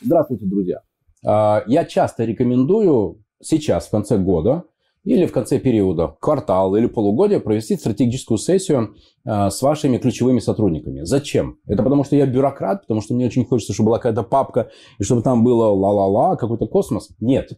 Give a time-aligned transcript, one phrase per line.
[0.00, 0.80] Здравствуйте, друзья.
[1.24, 4.64] А, я часто рекомендую сейчас, в конце года,
[5.04, 11.02] или в конце периода, квартал или полугодия провести стратегическую сессию а, с вашими ключевыми сотрудниками.
[11.02, 11.58] Зачем?
[11.66, 15.04] Это потому, что я бюрократ, потому что мне очень хочется, чтобы была какая-то папка, и
[15.04, 17.10] чтобы там было ла-ла-ла, какой-то космос.
[17.20, 17.52] Нет.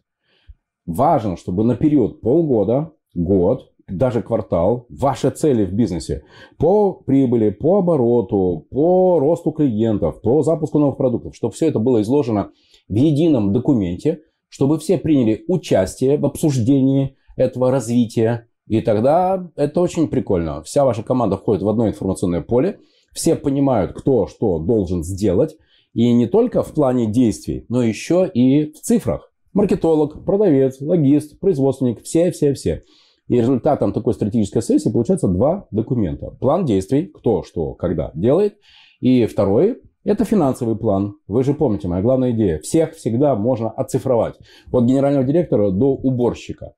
[0.85, 6.23] Важно, чтобы на период полгода, год, даже квартал, ваши цели в бизнесе
[6.57, 12.01] по прибыли, по обороту, по росту клиентов, по запуску новых продуктов, чтобы все это было
[12.01, 12.51] изложено
[12.87, 18.47] в едином документе, чтобы все приняли участие в обсуждении этого развития.
[18.67, 20.61] И тогда это очень прикольно.
[20.63, 22.79] Вся ваша команда входит в одно информационное поле,
[23.13, 25.55] все понимают, кто что должен сделать,
[25.93, 29.31] и не только в плане действий, но еще и в цифрах.
[29.53, 32.83] Маркетолог, продавец, логист, производственник, все-все-все.
[33.27, 36.31] И результатом такой стратегической сессии получается два документа.
[36.39, 38.57] План действий, кто, что, когда делает.
[38.99, 41.15] И второй– это финансовый план.
[41.27, 42.59] Вы же помните, моя главная идея.
[42.59, 44.35] Всех всегда можно оцифровать.
[44.71, 46.73] От генерального директора до уборщика.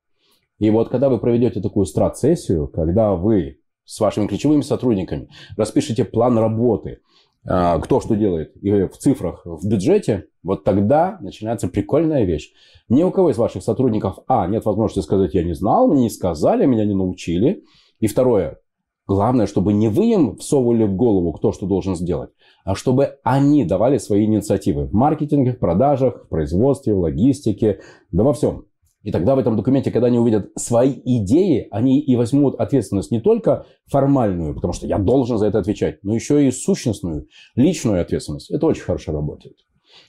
[0.58, 6.38] И вот когда вы проведете такую страт-сессию, когда вы с вашими ключевыми сотрудниками распишите план
[6.38, 7.00] работы,
[7.46, 12.52] кто что делает и в цифрах, в бюджете, вот тогда начинается прикольная вещь.
[12.88, 16.10] Ни у кого из ваших сотрудников, а, нет возможности сказать, я не знал, мне не
[16.10, 17.64] сказали, меня не научили.
[17.98, 18.58] И второе,
[19.06, 22.30] главное, чтобы не вы им всовывали в голову, кто что должен сделать,
[22.64, 27.80] а чтобы они давали свои инициативы в маркетинге, в продажах, в производстве, в логистике,
[28.12, 28.66] да во всем.
[29.06, 33.20] И тогда в этом документе, когда они увидят свои идеи, они и возьмут ответственность не
[33.20, 38.50] только формальную, потому что я должен за это отвечать, но еще и сущностную, личную ответственность.
[38.50, 39.58] Это очень хорошо работает.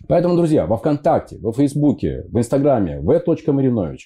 [0.07, 3.99] Поэтому, друзья, во ВКонтакте, во Фейсбуке, в Инстаграме, v.marinovich,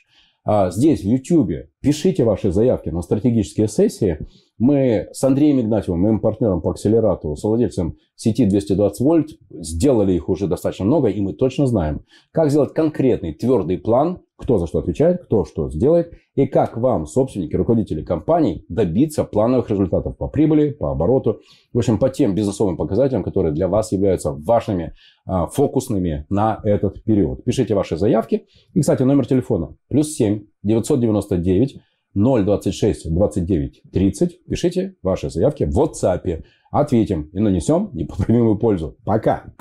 [0.43, 4.19] а здесь, в Ютубе, пишите ваши заявки на стратегические сессии.
[4.61, 10.45] Мы с Андреем Игнатьевым, моим партнером по акселератору, владельцем сети 220 вольт, сделали их уже
[10.45, 15.23] достаточно много, и мы точно знаем, как сделать конкретный твердый план кто за что отвечает,
[15.23, 20.91] кто что сделает, и как вам, собственники, руководители компаний, добиться плановых результатов по прибыли, по
[20.91, 24.93] обороту, в общем, по тем бизнесовым показателям, которые для вас являются вашими
[25.25, 27.43] а, фокусными на этот период.
[27.43, 28.47] Пишите ваши заявки.
[28.73, 31.79] И, кстати, номер телефона плюс 7 999
[32.13, 34.45] 026 29 30.
[34.45, 36.43] Пишите ваши заявки в WhatsApp.
[36.71, 38.97] Ответим и нанесем непоправимую пользу.
[39.03, 39.53] Пока!